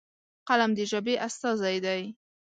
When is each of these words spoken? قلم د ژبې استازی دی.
قلم 0.47 0.71
د 0.77 0.79
ژبې 0.91 1.15
استازی 1.27 1.77
دی. 1.85 2.01